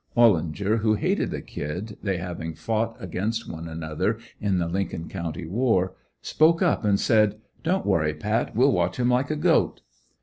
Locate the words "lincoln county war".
4.67-5.93